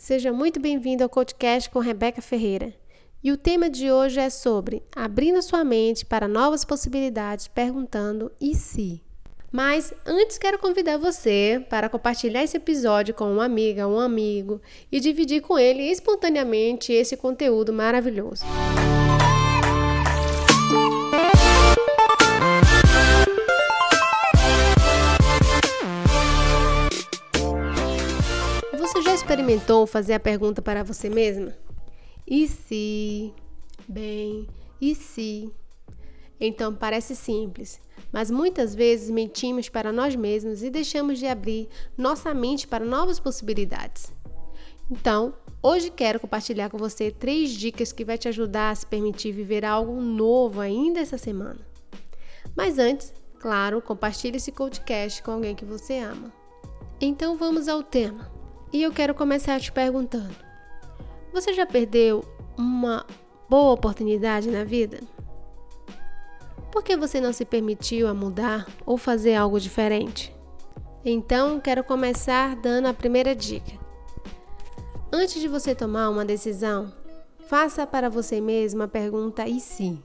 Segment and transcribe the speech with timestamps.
[0.00, 2.72] Seja muito bem-vindo ao podcast com Rebeca Ferreira.
[3.22, 8.54] E o tema de hoje é sobre abrindo sua mente para novas possibilidades, perguntando e
[8.54, 9.02] se.
[9.52, 14.58] Mas antes quero convidar você para compartilhar esse episódio com uma amiga, um amigo
[14.90, 18.42] e dividir com ele espontaneamente esse conteúdo maravilhoso.
[18.46, 18.99] Você
[29.20, 31.54] experimentou fazer a pergunta para você mesma?
[32.26, 33.34] E se?
[33.86, 34.48] Bem,
[34.80, 35.52] e se?
[36.40, 37.78] Então parece simples,
[38.10, 43.20] mas muitas vezes mentimos para nós mesmos e deixamos de abrir nossa mente para novas
[43.20, 44.10] possibilidades.
[44.90, 49.32] Então, hoje quero compartilhar com você três dicas que vai te ajudar a se permitir
[49.32, 51.60] viver algo novo ainda essa semana.
[52.56, 56.32] Mas antes, claro, compartilhe esse podcast com alguém que você ama.
[56.98, 58.39] Então vamos ao tema.
[58.72, 60.34] E eu quero começar te perguntando:
[61.32, 62.24] você já perdeu
[62.56, 63.04] uma
[63.48, 65.00] boa oportunidade na vida?
[66.70, 70.34] Por que você não se permitiu a mudar ou fazer algo diferente?
[71.04, 73.72] Então, quero começar dando a primeira dica.
[75.12, 76.92] Antes de você tomar uma decisão,
[77.48, 79.98] faça para você mesmo a pergunta e se,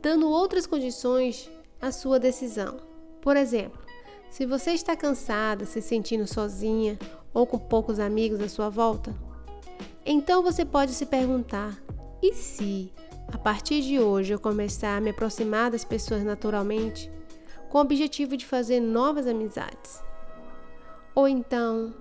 [0.00, 2.76] dando outras condições à sua decisão.
[3.20, 3.80] Por exemplo,
[4.30, 6.96] se você está cansada, se sentindo sozinha
[7.32, 9.14] ou com poucos amigos à sua volta?
[10.04, 11.80] Então você pode se perguntar:
[12.22, 12.92] e se,
[13.28, 17.10] a partir de hoje, eu começar a me aproximar das pessoas naturalmente,
[17.68, 20.02] com o objetivo de fazer novas amizades?
[21.14, 21.94] Ou então,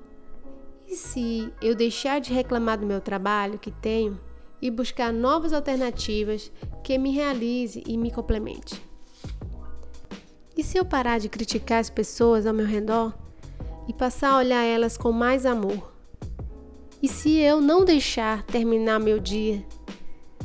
[0.87, 4.19] e se eu deixar de reclamar do meu trabalho que tenho
[4.61, 6.51] e buscar novas alternativas
[6.83, 8.81] que me realize e me complemente?
[10.57, 13.13] E se eu parar de criticar as pessoas ao meu redor
[13.89, 15.91] e passar a olhar elas com mais amor.
[17.01, 19.65] E se eu não deixar terminar meu dia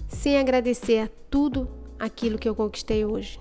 [0.08, 3.38] sem agradecer a tudo aquilo que eu conquistei hoje?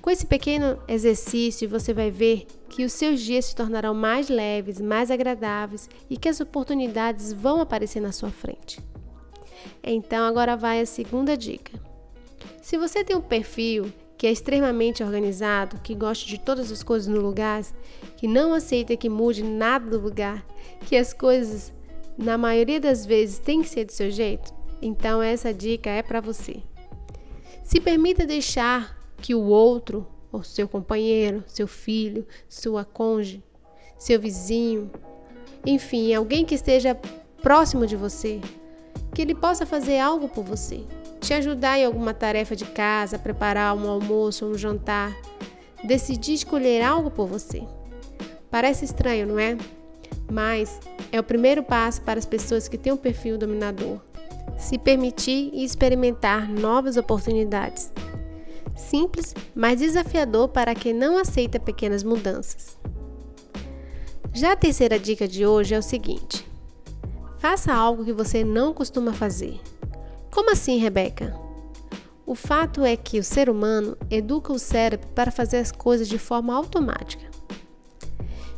[0.00, 4.80] Com esse pequeno exercício, você vai ver que os seus dias se tornarão mais leves,
[4.80, 8.80] mais agradáveis e que as oportunidades vão aparecer na sua frente.
[9.82, 11.72] Então, agora vai a segunda dica.
[12.62, 17.08] Se você tem um perfil que é extremamente organizado, que gosta de todas as coisas
[17.08, 17.64] no lugar,
[18.18, 20.46] que não aceita que mude nada do lugar,
[20.86, 21.72] que as coisas,
[22.18, 26.20] na maioria das vezes, têm que ser do seu jeito, então essa dica é para
[26.20, 26.62] você.
[27.64, 33.42] Se permita deixar que o outro, ou seu companheiro, seu filho, sua cônjuge,
[33.98, 34.90] seu vizinho,
[35.64, 36.94] enfim, alguém que esteja
[37.40, 38.38] próximo de você,
[39.14, 40.84] que ele possa fazer algo por você
[41.20, 45.14] te ajudar em alguma tarefa de casa, preparar um almoço ou um jantar,
[45.84, 47.62] decidir escolher algo por você.
[48.50, 49.56] Parece estranho, não é?
[50.30, 50.80] Mas
[51.12, 54.00] é o primeiro passo para as pessoas que têm um perfil dominador.
[54.58, 57.92] Se permitir e experimentar novas oportunidades.
[58.76, 62.78] Simples, mas desafiador para quem não aceita pequenas mudanças.
[64.32, 66.46] Já a terceira dica de hoje é o seguinte:
[67.38, 69.60] faça algo que você não costuma fazer.
[70.40, 71.38] Como assim, Rebeca?
[72.24, 76.16] O fato é que o ser humano educa o cérebro para fazer as coisas de
[76.16, 77.30] forma automática.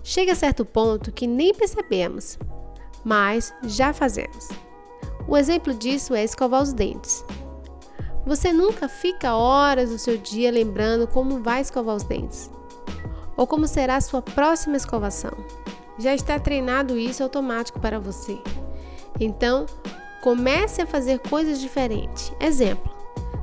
[0.05, 2.39] Chega a certo ponto que nem percebemos,
[3.05, 4.51] mas já fazemos.
[5.27, 7.25] O exemplo disso é escovar os dentes.
[8.25, 12.49] Você nunca fica horas do seu dia lembrando como vai escovar os dentes
[13.37, 15.33] ou como será a sua próxima escovação.
[15.99, 18.39] Já está treinado isso automático para você.
[19.19, 19.67] Então,
[20.23, 22.33] Comece a fazer coisas diferentes.
[22.41, 22.89] Exemplo: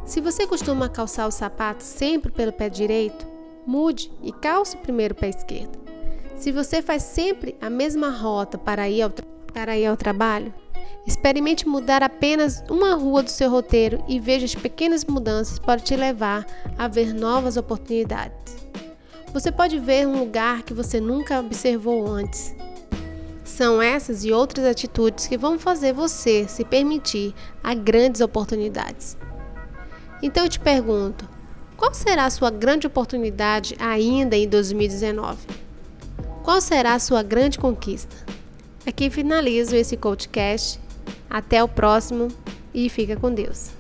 [0.06, 3.28] se você costuma calçar o sapato sempre pelo pé direito,
[3.68, 5.78] mude e calce primeiro o pé esquerdo.
[6.38, 9.12] Se você faz sempre a mesma rota para ir ao,
[9.54, 10.54] para ir ao trabalho,
[11.06, 15.98] experimente mudar apenas uma rua do seu roteiro e veja as pequenas mudanças para te
[15.98, 16.46] levar
[16.78, 18.56] a ver novas oportunidades.
[19.34, 22.56] Você pode ver um lugar que você nunca observou antes
[23.60, 29.18] são essas e outras atitudes que vão fazer você se permitir a grandes oportunidades.
[30.24, 31.28] Então eu te pergunto:
[31.76, 35.40] qual será a sua grande oportunidade ainda em 2019?
[36.42, 38.16] Qual será a sua grande conquista?
[38.88, 40.80] Aqui finalizo esse podcast.
[41.30, 42.30] Até o próximo
[42.74, 43.72] e fica com Deus.